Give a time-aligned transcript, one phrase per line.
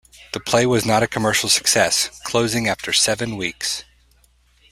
[0.33, 3.83] The play was not a commercial success, closing after seven weeks.